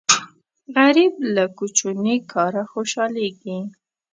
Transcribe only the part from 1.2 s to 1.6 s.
له